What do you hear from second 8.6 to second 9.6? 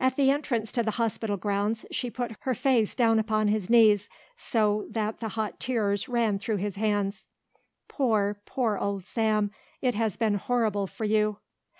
old Sam,